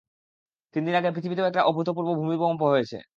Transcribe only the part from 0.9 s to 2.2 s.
আগে পৃথিবীতেও একটা অভূতপূর্ব